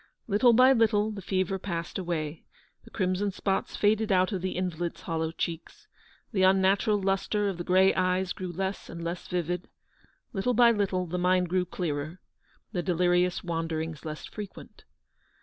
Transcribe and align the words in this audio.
Little 0.25 0.53
by 0.53 0.73
little 0.73 1.11
the 1.11 1.21
fever 1.21 1.59
passed 1.59 1.99
away; 1.99 2.43
the 2.85 2.89
crimson 2.89 3.29
spots 3.29 3.75
faded 3.77 4.11
out 4.11 4.31
of 4.31 4.41
the 4.41 4.57
invalid's 4.57 5.01
hollow 5.01 5.31
cheeks; 5.31 5.87
the 6.31 6.41
unnatural 6.41 6.99
lustre 6.99 7.47
of 7.47 7.59
the 7.59 7.63
grey 7.63 7.93
eyes 7.93 8.33
grew 8.33 8.51
less 8.51 8.89
and 8.89 9.03
less 9.03 9.27
vivid; 9.27 9.67
little 10.33 10.55
by 10.55 10.71
little 10.71 11.05
the 11.05 11.19
mind 11.19 11.49
grew 11.49 11.65
clearer, 11.65 12.19
the 12.71 12.81
delirious 12.81 13.43
wanderings 13.43 14.03
less 14.03 14.25
fre 14.25 14.41
quent. 14.41 14.85